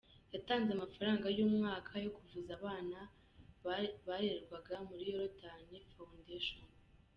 [0.33, 2.99] Yatanze amafaranga y’umwaka yo kuvuza abana
[4.07, 6.73] barererwa muri yorodani Fawundeshoni.